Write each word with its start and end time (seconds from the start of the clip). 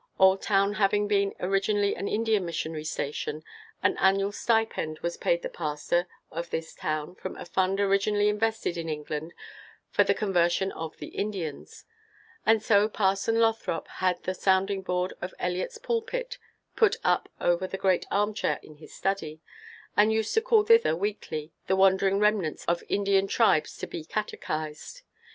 Oldtown 0.19 0.73
having 0.77 1.07
been 1.07 1.35
originally 1.39 1.93
an 1.95 2.07
Indian 2.07 2.43
missionary 2.43 2.83
station, 2.83 3.43
an 3.83 3.95
annual 3.99 4.31
stipend 4.31 4.97
was 5.01 5.15
paid 5.15 5.43
the 5.43 5.47
pastor 5.47 6.07
of 6.31 6.49
this 6.49 6.73
town 6.73 7.13
from 7.13 7.37
a 7.37 7.45
fund 7.45 7.79
originally 7.79 8.27
invested 8.27 8.77
in 8.77 8.89
England 8.89 9.31
for 9.91 10.03
the 10.03 10.15
conversion 10.15 10.71
of 10.71 10.97
the 10.97 11.09
Indians; 11.09 11.85
and 12.47 12.63
so 12.63 12.89
Parson 12.89 13.35
Lothrop 13.39 13.87
had 13.99 14.23
the 14.23 14.33
sounding 14.33 14.81
board 14.81 15.13
of 15.21 15.35
Eliot's 15.37 15.77
pulpit 15.77 16.39
put 16.75 16.95
up 17.03 17.29
over 17.39 17.67
the 17.67 17.77
great 17.77 18.07
armchair 18.09 18.59
in 18.63 18.77
his 18.77 18.95
study, 18.95 19.39
and 19.95 20.11
used 20.11 20.33
to 20.33 20.41
call 20.41 20.63
thither 20.63 20.95
weekly 20.95 21.51
the 21.67 21.75
wandering 21.75 22.17
remnants 22.17 22.65
of 22.65 22.83
Indian 22.89 23.27
tribes 23.27 23.77
to 23.77 23.85
be 23.85 24.03
catechised. 24.03 25.03